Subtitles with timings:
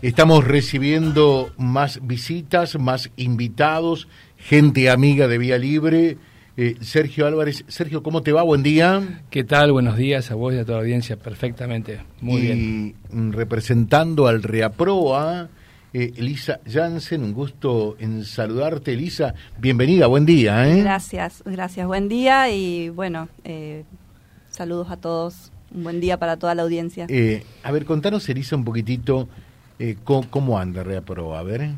[0.00, 6.16] Estamos recibiendo más visitas, más invitados, gente amiga de Vía Libre.
[6.56, 7.64] Eh, Sergio Álvarez.
[7.66, 8.42] Sergio, ¿cómo te va?
[8.42, 9.22] Buen día.
[9.28, 9.72] ¿Qué tal?
[9.72, 11.16] Buenos días a vos y a toda la audiencia.
[11.16, 11.98] Perfectamente.
[12.20, 13.32] Muy y bien.
[13.32, 15.48] representando al Reaproa,
[15.92, 18.92] eh, Elisa Jansen, un gusto en saludarte.
[18.92, 20.68] Elisa, bienvenida, buen día.
[20.68, 20.80] ¿eh?
[20.80, 21.88] Gracias, gracias.
[21.88, 23.82] Buen día y bueno, eh,
[24.50, 25.50] saludos a todos.
[25.74, 27.06] Un buen día para toda la audiencia.
[27.08, 29.28] Eh, a ver, contanos, Elisa, un poquitito
[29.78, 31.36] eh, ¿cómo, ¿cómo, anda Reapro?
[31.36, 31.70] A ver.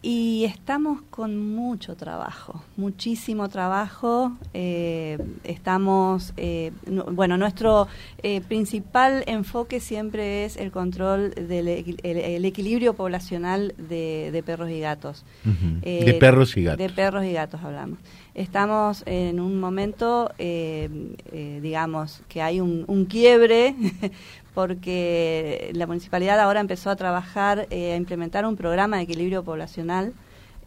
[0.00, 4.32] Y estamos con mucho trabajo, muchísimo trabajo.
[4.54, 7.88] Eh, estamos, eh, no, bueno, nuestro
[8.22, 14.70] eh, principal enfoque siempre es el control del el, el equilibrio poblacional de, de, perros
[14.70, 15.24] y gatos.
[15.44, 16.04] Uh -huh.
[16.04, 16.78] de perros y gatos.
[16.78, 17.98] De perros y gatos hablamos.
[18.38, 23.74] Estamos en un momento, digamos, que hay un, quiebre
[24.54, 30.14] porque la municipalidad ahora empezó a trabajar, eh, a implementar un programa de equilibrio poblacional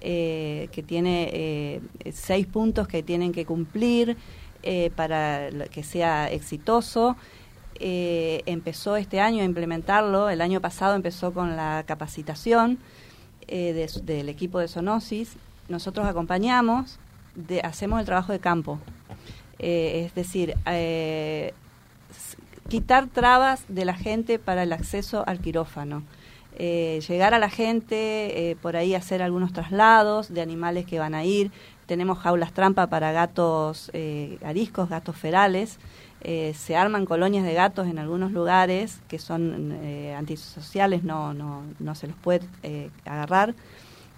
[0.04, 4.18] eh, que tiene eh, seis puntos que tienen que cumplir
[4.64, 7.16] eh, para que sea exitoso.
[7.80, 12.80] empezó este año a implementarlo, el año pasado empezó con la capacitación
[13.48, 15.36] de, del equipo de Sonosis.
[15.70, 17.00] Nosotros acompañamos,
[17.36, 18.80] de, hacemos el trabajo de campo.
[19.60, 20.56] es decir,
[22.72, 26.04] quitar trabas de la gente para el acceso al quirófano.
[26.58, 31.16] Eh, llegar a la gente, eh, por ahí hacer algunos traslados de animales que van
[31.16, 31.52] a ir.
[31.86, 35.80] Tenemos jaulas trampa para gatos eh, ariscos, gatos ferales.
[36.24, 39.74] se arman colonias de gatos en algunos lugares que son
[40.16, 42.46] antisociales, no, no, no se los puede
[43.06, 43.56] agarrar.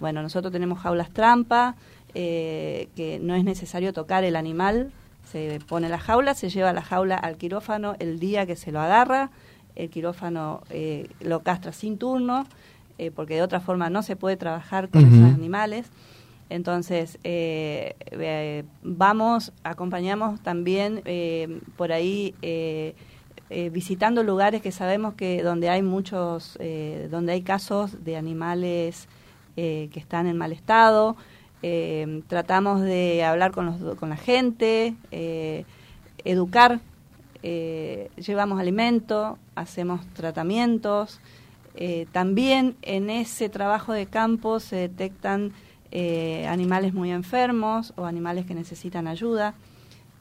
[0.00, 1.76] Bueno, nosotros tenemos jaulas trampa,
[2.14, 4.92] que no es necesario tocar el animal,
[5.24, 8.80] se pone la jaula, se lleva la jaula al quirófano el día que se lo
[8.80, 9.30] agarra,
[9.74, 12.46] el quirófano eh, lo castra sin turno,
[12.98, 15.24] eh, porque de otra forma no se puede trabajar con uh -huh.
[15.24, 15.86] esos animales.
[16.50, 21.02] Entonces, eh, vamos, acompañamos también
[21.76, 22.34] por ahí
[23.72, 26.58] visitando lugares que sabemos que donde hay muchos,
[27.10, 29.08] donde hay casos de animales
[29.56, 31.16] que están en mal estado,
[31.66, 35.64] eh, tratamos de hablar con, los, con la gente, eh,
[36.22, 36.80] educar,
[37.42, 41.20] eh, llevamos alimento, hacemos tratamientos.
[42.12, 45.52] también en ese trabajo de campo se detectan
[46.46, 49.54] animales muy enfermos o animales que necesitan ayuda.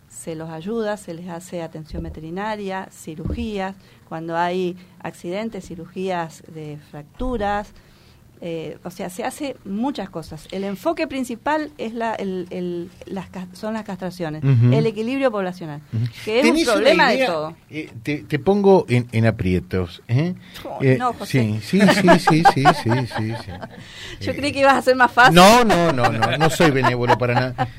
[0.08, 3.76] Se los ayuda, se les hace atención veterinaria, cirugías,
[4.08, 7.74] cuando hay accidentes, cirugías de fracturas,
[8.46, 10.50] eh, o sea, se hace muchas cosas.
[10.52, 14.76] El enfoque principal es la, el, el, las, son las castraciones, uh -huh.
[14.78, 16.10] el equilibrio poblacional, uh -huh.
[16.26, 17.56] que es un problema idea, de todo.
[17.70, 20.02] Eh, te, te, pongo en, en aprietos.
[20.10, 20.36] ¿eh?
[20.66, 21.58] Oh, no, José.
[21.62, 23.52] Sí, sí, sí, sí, sí, sí, sí, sí.
[24.26, 25.36] Yo creí que ibas a ser más fácil.
[25.36, 27.70] No, no, no, no, no soy benévolo para nada.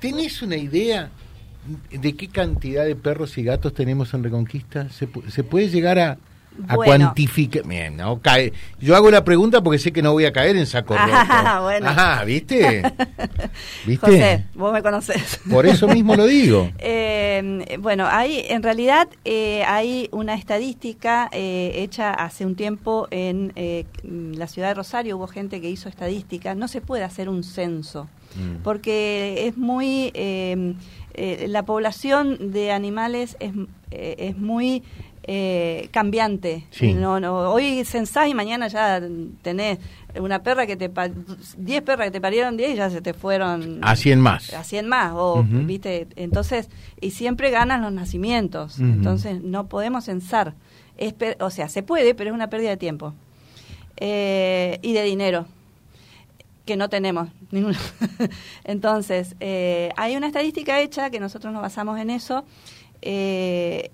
[0.00, 1.10] ¿Tenés una idea
[1.92, 4.88] de qué cantidad de perros y gatos tenemos en Reconquista?
[4.88, 6.18] ¿Se, se puede llegar a,
[6.66, 7.06] a bueno.
[7.06, 7.64] cuantificar.
[7.92, 8.52] No, cae.
[8.80, 11.10] Yo hago la pregunta porque sé que no voy a caer en saco roto.
[11.12, 11.88] Ah, bueno.
[11.88, 12.82] Ajá, ¿viste?
[13.86, 14.06] ¿Viste?
[14.06, 15.40] José, vos me conocés.
[15.50, 16.70] Por eso mismo lo digo.
[16.78, 23.52] eh, bueno, hay, en realidad eh, hay una estadística eh, hecha hace un tiempo en
[24.36, 25.16] la ciudad de Rosario.
[25.16, 26.54] Hubo gente que hizo estadística.
[26.54, 28.62] No se puede hacer un censo mm.
[28.62, 30.10] porque es muy.
[30.14, 30.74] Eh,
[31.48, 33.52] la población de animales es,
[33.90, 34.82] es muy
[35.30, 36.64] eh, cambiante.
[36.70, 36.94] Sí.
[36.94, 38.98] No, no, hoy censás y mañana ya
[39.42, 39.78] tenés
[40.18, 40.90] una perra que te...
[41.58, 43.80] 10 perras que te parieron 10 y ya se te fueron...
[43.82, 44.54] A 100 más.
[44.54, 45.12] A 100 más.
[45.12, 45.66] O, uh -huh.
[45.66, 46.08] ¿viste?
[46.16, 48.78] Entonces, y siempre ganan los nacimientos.
[48.78, 48.92] Uh -huh.
[48.94, 50.54] Entonces, no podemos censar.
[50.96, 53.12] Es o sea, se puede, pero es una pérdida de tiempo.
[53.98, 55.46] Eh, y de dinero
[56.68, 57.78] que no tenemos ninguno.
[58.64, 62.44] Entonces, eh, hay una estadística hecha que nosotros nos basamos en eso.
[63.00, 63.90] Eh,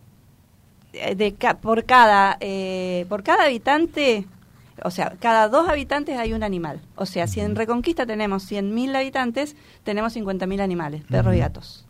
[0.92, 4.26] de por cada eh, por cada habitante
[4.82, 8.94] o sea cada dos habitantes hay un animal o sea si en Reconquista tenemos 100.000
[8.96, 11.36] habitantes tenemos 50.000 animales perros uh -huh.
[11.36, 11.84] y gatos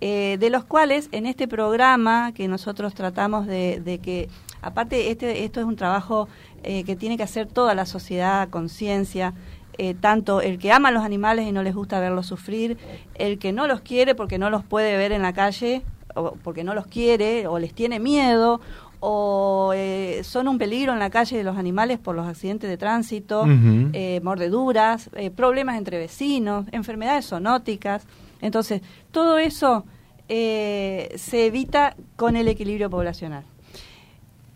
[0.00, 4.28] eh, de los cuales en este programa que nosotros tratamos de, de que
[4.60, 6.28] aparte este esto es un trabajo
[6.62, 9.32] eh, que tiene que hacer toda la sociedad conciencia
[9.78, 12.76] eh, tanto el que ama a los animales y no les gusta verlos sufrir,
[13.14, 15.82] el que no los quiere porque no los puede ver en la calle,
[16.14, 18.60] o porque no los quiere, o les tiene miedo,
[19.00, 22.76] o eh, son un peligro en la calle de los animales por los accidentes de
[22.76, 23.90] tránsito, uh -huh.
[23.92, 28.06] eh, mordeduras, eh, problemas entre vecinos, enfermedades zoonóticas.
[28.40, 28.82] Entonces,
[29.12, 29.84] todo eso
[30.28, 33.44] eh, se evita con el equilibrio poblacional.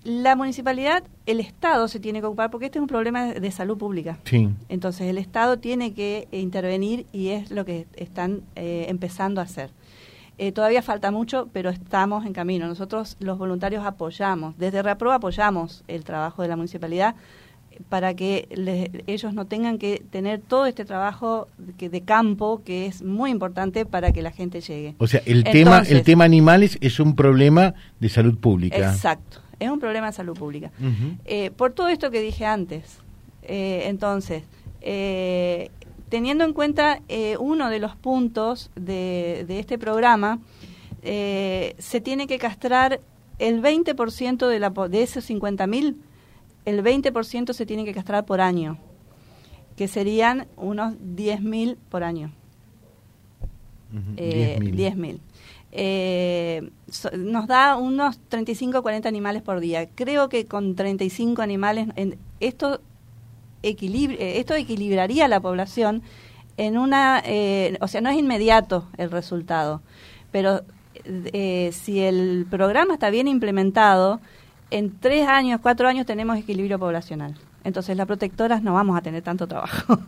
[0.04, 3.78] La municipalidad, el Estado se tiene que ocupar porque este es un problema de salud
[3.78, 4.19] pública.
[4.25, 4.49] Sí.
[4.69, 9.70] Entonces el Estado tiene que intervenir y es lo que están eh, empezando a hacer.
[10.38, 12.66] Eh, todavía falta mucho, pero estamos en camino.
[12.66, 17.14] Nosotros los voluntarios apoyamos, desde Reaproba apoyamos el trabajo de la municipalidad
[17.88, 18.48] para que
[19.06, 21.48] ellos no tengan que tener todo este trabajo
[21.78, 24.94] que, de campo que es muy importante para que la gente llegue.
[24.98, 28.76] O sea, el tema el tema animales es un problema de salud pública.
[28.76, 30.70] Exacto es un problema de salud pública.
[31.25, 32.99] Eh, por todo esto que dije antes,
[33.43, 34.44] eh, entonces,
[34.81, 35.70] eh,
[36.09, 37.00] teniendo en cuenta
[37.38, 40.41] uno de los puntos de, este programa,
[41.03, 43.00] se tiene que castrar
[43.38, 45.97] el 20% de, la, de esos 50.000,
[46.65, 48.79] el 20% se tiene que castrar por año,
[49.76, 52.32] que serían unos 10.000 por año.
[53.93, 55.19] 10.000
[55.72, 56.70] eh,
[57.16, 59.88] nos da unos 35 o 40 animales por día.
[59.94, 62.80] Creo que con 35 animales, en, esto,
[63.62, 66.02] eh, esto equilibraría la población
[66.58, 69.80] en una, eh, o sea, no es inmediato el resultado,
[70.30, 70.60] pero
[71.04, 74.20] eh, si el programa está bien implementado,
[74.70, 77.34] en tres años, cuatro años tenemos equilibrio poblacional.
[77.64, 79.98] Entonces las protectoras no vamos a tener tanto trabajo.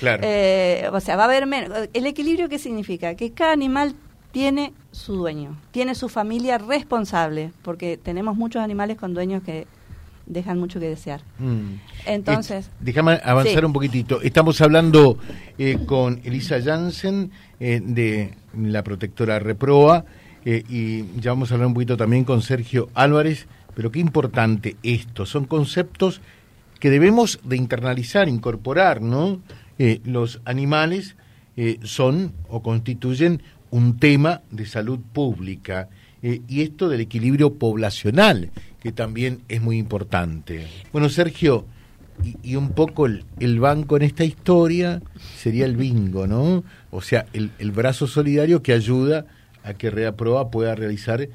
[0.00, 0.22] claro.
[0.92, 1.88] o sea, va a haber menos.
[1.92, 3.14] ¿El equilibrio qué significa?
[3.14, 3.94] Que cada animal
[4.32, 9.66] tiene su dueño, tiene su familia responsable, porque tenemos muchos animales con dueños que
[10.30, 11.20] dejan mucho que desear.
[11.38, 11.74] Mm.
[12.06, 12.66] Entonces...
[12.66, 14.22] Eh, déjame avanzar un poquitito.
[14.22, 15.18] Estamos hablando
[15.58, 20.04] eh, con Elisa Jansen eh, de la protectora Reproa
[20.42, 25.26] y ya vamos a hablar un poquito también con Sergio Álvarez, pero qué importante esto,
[25.26, 26.22] son conceptos
[26.78, 29.40] que debemos de internalizar, incorporar, ¿no?
[30.04, 31.16] los animales
[31.82, 35.88] son o constituyen un tema de salud pública
[36.22, 38.50] eh, y esto del equilibrio poblacional,
[38.80, 40.66] que también es muy importante.
[40.92, 41.66] Bueno, Sergio,
[42.42, 45.00] y, un poco el, banco en esta historia
[45.36, 46.64] sería el bingo, ¿no?
[46.90, 49.26] O sea, el, el brazo solidario que ayuda
[49.64, 51.28] a que Reaproa pueda realizar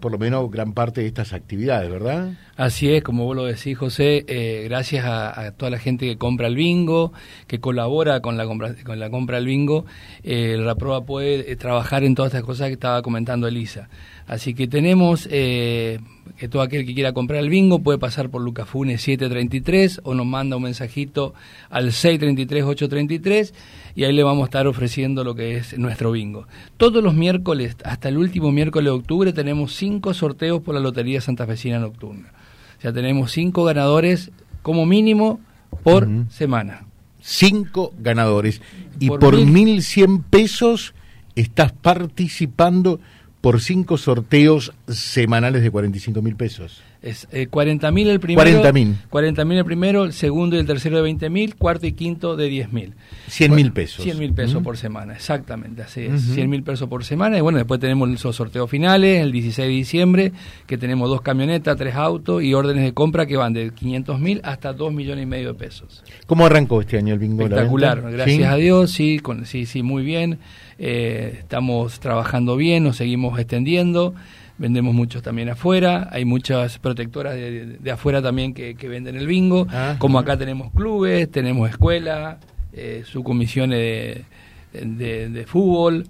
[0.00, 2.32] por lo menos gran parte de estas actividades, ¿verdad?
[2.56, 6.46] Así es, como vos lo decís, José, eh, gracias a, toda la gente que compra
[6.46, 7.12] el bingo,
[7.46, 9.86] que colabora con la compra, con la compra del bingo,
[10.22, 13.88] eh, la puede eh, trabajar en todas estas cosas que estaba comentando Elisa.
[14.26, 15.98] Así que tenemos eh,
[16.38, 20.24] que todo aquel que quiera comprar el bingo puede pasar por Lucafune 733 o nos
[20.24, 21.34] manda un mensajito
[21.68, 23.52] al 633-833
[23.94, 26.46] y ahí le vamos a estar ofreciendo lo que es nuestro bingo.
[26.78, 31.20] Todos los miércoles, hasta el último miércoles de octubre, tenemos cinco sorteos por la Lotería
[31.20, 32.32] Santa Fecina Nocturna.
[32.78, 34.30] O sea, tenemos cinco ganadores
[34.62, 35.40] como mínimo
[35.82, 36.86] por semana.
[37.20, 38.62] Cinco ganadores.
[38.98, 39.80] Y por, mil...
[39.80, 40.94] 1.100 pesos
[41.34, 42.98] estás participando
[43.42, 46.80] por cinco sorteos semanales de 45 mil pesos.
[47.04, 48.50] Es eh, 40 mil el primero.
[48.50, 48.96] 40 mil.
[49.10, 52.34] 40 mil el primero, el segundo y el tercero de 20 mil, cuarto y quinto
[52.34, 52.94] de 10 mil.
[53.28, 54.02] 100 mil pesos.
[54.02, 56.22] 100 mil pesos por semana, exactamente, así es.
[56.32, 57.36] 100 mil pesos por semana.
[57.36, 60.32] Y bueno, después tenemos los sorteos finales, el 16 de diciembre,
[60.66, 64.40] que tenemos dos camionetas, tres autos y órdenes de compra que van de 500 mil
[64.42, 66.02] hasta 2 millones y medio de pesos.
[66.26, 67.42] ¿Cómo arrancó este año el bingo?
[67.42, 70.38] Espectacular, gracias a Dios, sí, con, sí, sí, muy bien.
[70.78, 74.14] Eh, estamos trabajando bien, nos seguimos extendiendo
[74.58, 79.96] vendemos muchos también afuera, hay muchas protectoras de, afuera también que, venden el bingo, ah,
[79.98, 82.38] como acá tenemos clubes, tenemos escuela,
[82.72, 84.24] eh, subcomisiones
[84.72, 86.06] de, de, fútbol,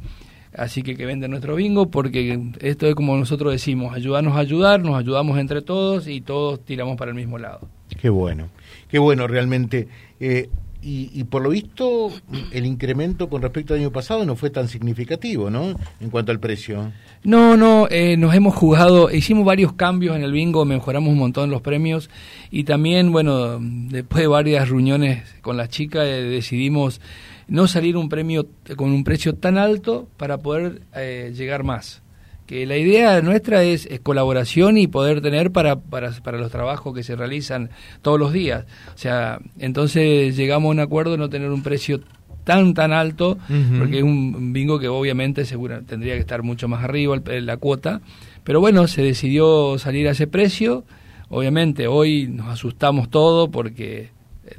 [0.56, 4.80] así que que venden nuestro bingo, porque esto es como nosotros decimos, ayudarnos a ayudar,
[4.80, 7.68] nos ayudamos entre todos y todos tiramos para el mismo lado.
[8.00, 8.48] Qué bueno,
[8.88, 9.88] qué bueno realmente.
[10.20, 10.48] Eh,
[10.86, 12.12] y, por lo visto
[12.52, 15.74] el incremento con respecto al año pasado no fue tan significativo, ¿no?
[16.00, 16.92] En cuanto al precio.
[17.22, 21.50] No, no, eh, nos hemos jugado, hicimos varios cambios en el bingo, mejoramos un montón
[21.50, 22.10] los premios
[22.50, 27.00] y también, bueno, después de varias reuniones con las chicas eh, decidimos
[27.48, 32.03] no salir un premio con un precio tan alto para poder eh, llegar más
[32.46, 37.02] que la idea nuestra es, colaboración y poder tener para, para, para, los trabajos que
[37.02, 37.70] se realizan
[38.02, 38.66] todos los días.
[38.94, 42.00] O sea, entonces llegamos a un acuerdo de no tener un precio
[42.44, 43.38] tan tan alto,
[43.78, 45.44] porque es un bingo que obviamente
[45.86, 48.02] tendría que estar mucho más arriba la cuota,
[48.44, 50.84] pero bueno, se decidió salir a ese precio.
[51.30, 54.10] Obviamente hoy nos asustamos todo porque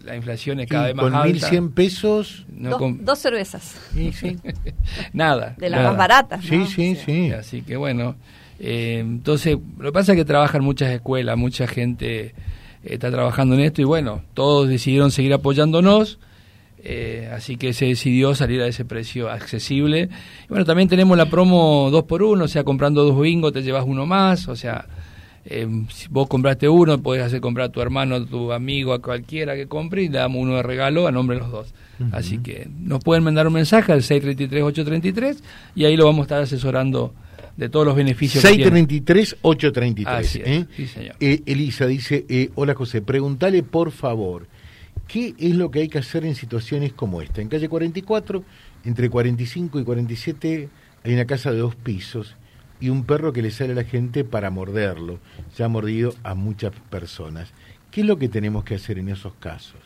[0.03, 1.49] la inflación es cada vez más alta.
[1.49, 2.45] Con 1.100 pesos...
[2.49, 3.79] dos cervezas.
[5.13, 5.55] nada.
[5.57, 6.43] De las más baratas.
[6.43, 7.31] Sí, sí, sí.
[7.31, 8.15] Así que bueno,
[8.59, 12.33] eh, entonces lo que pasa es que trabajan muchas escuelas, mucha gente eh,
[12.83, 16.19] está trabajando en esto y bueno, todos decidieron seguir apoyándonos.
[16.87, 20.09] Eh, así que se decidió salir a ese precio accesible.
[20.43, 23.63] Y bueno, también tenemos la promo 2 por 1 o sea, comprando dos bingos te
[23.63, 24.85] llevas uno más, o sea,
[25.47, 29.01] eh, si vos compraste uno, podés hacer comprar a tu hermano, a tu amigo, a
[29.01, 31.73] cualquiera que compre y le damos uno de regalo a nombre de los dos.
[32.11, 35.37] Así que nos pueden mandar un mensaje al 633-833
[35.75, 37.13] y ahí lo vamos a estar asesorando
[37.55, 40.41] de todos los beneficios 633-833.
[40.43, 40.65] ¿eh?
[40.75, 41.15] Sí, señor.
[41.19, 44.47] Eh, Elisa dice, eh, hola José, pregúntale por favor,
[45.07, 47.41] ¿qué es lo que hay que hacer en situaciones como esta?
[47.41, 48.43] En calle 44,
[48.83, 50.69] entre 45 y 47,
[51.03, 52.35] hay una casa de dos pisos
[52.79, 55.19] y un perro que le sale a la gente para morderlo.
[55.53, 57.49] Se ha mordido a muchas personas.
[57.91, 59.79] ¿Qué es lo que tenemos que hacer en esos casos?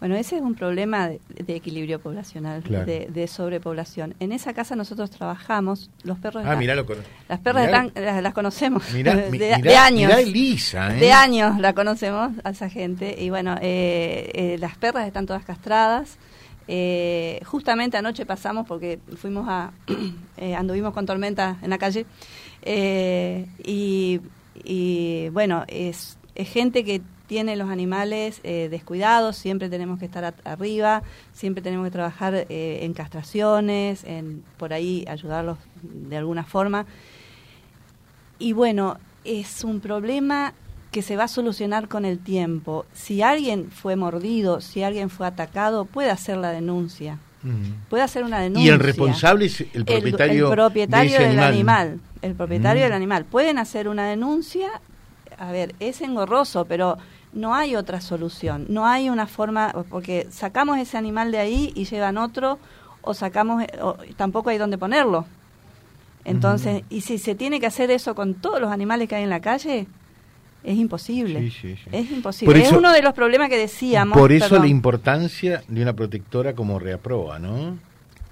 [0.00, 4.14] Bueno, ese es un problema de, equilibrio poblacional, de, sobrepoblación.
[4.20, 6.44] En esa casa nosotros trabajamos, los perros...
[6.46, 6.74] Ah, mira,
[7.26, 10.12] Las perras las, conocemos de, años.
[10.12, 13.16] Elisa, De años la conocemos a esa gente.
[13.18, 16.18] Y bueno, eh, eh, las perras están todas castradas.
[16.66, 19.72] Eh, justamente anoche pasamos porque fuimos a
[20.38, 22.06] eh, anduvimos con tormenta en la calle
[22.62, 24.20] eh, y,
[25.28, 31.02] bueno es, gente que tiene los animales descuidados siempre tenemos que estar arriba
[31.32, 36.86] siempre tenemos que trabajar en castraciones en por ahí ayudarlos de alguna forma.
[38.38, 40.54] Y bueno es un problema
[40.94, 42.86] que se va a solucionar con el tiempo.
[42.92, 47.18] Si alguien fue mordido, si alguien fue atacado, puede hacer la denuncia.
[47.90, 48.64] Puede hacer una denuncia.
[48.64, 51.98] Y el responsable es el propietario, el, propietario del animal.
[52.22, 53.24] El propietario del animal.
[53.24, 54.68] Pueden hacer una denuncia.
[55.36, 56.96] A ver, es engorroso, pero
[57.32, 58.66] no hay otra solución.
[58.68, 62.60] No hay una forma, porque sacamos ese animal de ahí y llevan otro,
[63.02, 63.64] o sacamos,
[64.16, 65.26] tampoco hay dónde ponerlo.
[66.24, 69.30] Entonces, y si se tiene que hacer eso con todos los animales que hay en
[69.30, 69.88] la calle,
[70.64, 71.52] es imposible.
[71.92, 72.62] Es imposible.
[72.62, 74.16] es uno de los problemas que decíamos.
[74.16, 77.78] Por eso la importancia de una protectora como Reaproa, ¿no?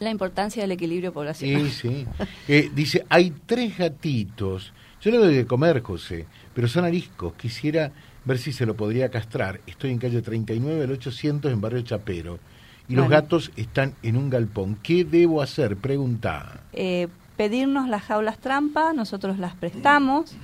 [0.01, 1.71] La importancia del equilibrio poblacional.
[1.71, 2.07] Sí, sí.
[2.49, 4.73] Eh, dice, hay tres gatitos.
[5.03, 7.35] Yo le doy de comer, José, pero son ariscos.
[7.35, 7.93] Quisiera
[8.25, 9.61] ver si se lo podría castrar.
[9.67, 12.39] Estoy en calle 39, el 800, en Barrio Chapero.
[12.89, 14.77] Y los gatos están en un galpón.
[14.83, 15.77] ¿Qué debo hacer?
[15.77, 16.61] Pregunta.
[16.73, 20.35] Eh, pedirnos las jaulas trampa, nosotros las prestamos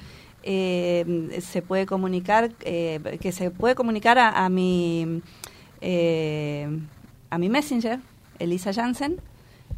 [0.50, 5.20] eh, se puede comunicar, eh, que se puede comunicar a, mi
[5.82, 6.66] eh,
[7.28, 8.00] a mi messenger,
[8.38, 9.20] Elisa Jansen,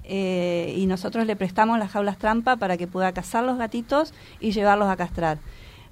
[0.04, 4.52] eh, y nosotros le prestamos las jaulas trampa para que pueda cazar los gatitos y
[4.52, 5.38] llevarlos a castrar.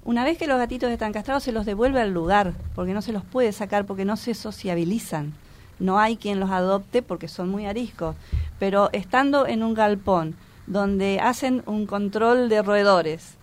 [0.05, 3.11] Una vez que los gatitos están castrados, se los devuelve al lugar, porque no se
[3.11, 5.33] los puede sacar, porque no se sociabilizan.
[5.77, 8.15] No hay quien los adopte porque son muy ariscos.
[8.59, 10.35] Pero estando en un galpón
[10.67, 13.38] donde hacen un control de roedores,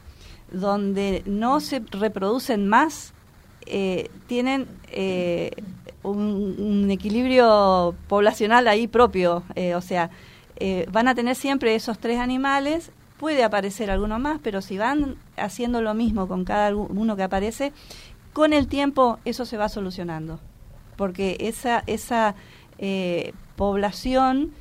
[0.50, 3.12] donde no se reproducen más,
[3.66, 5.50] eh, tienen eh,
[6.02, 10.10] un, equilibrio poblacional ahí propio, eh, o sea,
[10.90, 15.82] van a tener siempre esos tres animales, puede aparecer alguno más, pero si van haciendo
[15.82, 17.72] lo mismo con cada uno que aparece,
[18.32, 20.40] con el tiempo eso se va solucionando,
[20.96, 22.36] porque esa, esa
[23.56, 24.52] población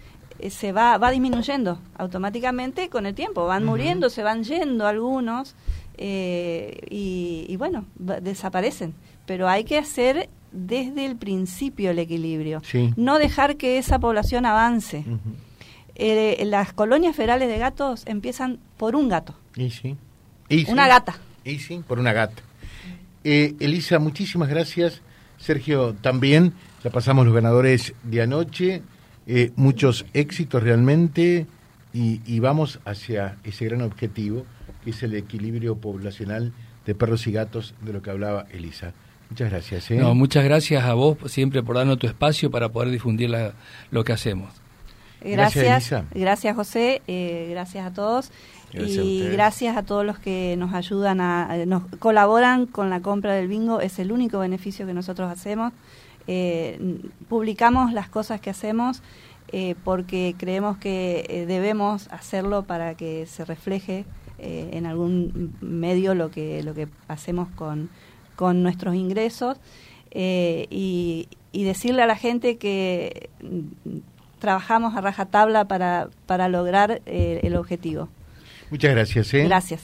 [0.49, 5.55] se va, va disminuyendo automáticamente con el tiempo, van muriendo, se van yendo algunos
[5.97, 8.93] eh, y, bueno, desaparecen.
[9.25, 12.61] Pero hay que hacer desde el principio el equilibrio,
[12.95, 15.03] no dejar que esa población avance.
[15.95, 19.35] Eh, las colonias federales de gatos empiezan por un gato.
[19.55, 19.95] Y sí.
[20.67, 21.17] una gata.
[21.43, 22.41] Y sí, por una gata.
[23.23, 25.01] Eh, Elisa, muchísimas gracias.
[25.37, 26.53] Sergio, también.
[26.83, 28.83] Ya pasamos los ganadores de anoche.
[29.55, 31.47] Muchos éxitos realmente
[31.93, 34.45] y, y, vamos hacia ese gran objetivo
[34.83, 36.53] que es el equilibrio poblacional
[36.85, 38.93] de perros y gatos de lo que hablaba Elisa.
[39.29, 39.91] Muchas gracias.
[39.91, 39.95] ¿eh?
[39.95, 43.35] No, muchas gracias a vos siempre por darnos tu espacio para poder difundir
[43.91, 44.49] lo que hacemos.
[45.21, 48.31] Gracias, gracias, José, eh, gracias a todos
[48.73, 53.47] y gracias a todos los que nos ayudan a, nos colaboran con la compra del
[53.47, 55.73] bingo, es el único beneficio que nosotros hacemos.
[56.27, 59.01] Eh, publicamos las cosas que hacemos
[59.85, 64.03] porque creemos que debemos hacerlo para que se refleje
[64.37, 67.89] eh, en algún medio lo que, lo que hacemos con,
[68.35, 69.57] con nuestros ingresos
[70.11, 73.99] eh, y, decirle a la gente que mm,
[74.39, 78.09] trabajamos a rajatabla para, para lograr eh, el objetivo.
[78.69, 79.31] Muchas gracias.
[79.31, 79.83] Gracias.